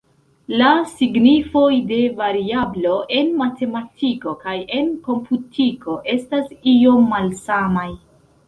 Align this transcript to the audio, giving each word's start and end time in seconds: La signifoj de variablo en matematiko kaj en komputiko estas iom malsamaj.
La 0.59 0.69
signifoj 0.91 1.75
de 1.91 1.99
variablo 2.21 2.95
en 3.19 3.29
matematiko 3.43 4.35
kaj 4.47 4.57
en 4.81 4.91
komputiko 5.11 5.99
estas 6.17 6.53
iom 6.77 7.07
malsamaj. 7.13 7.89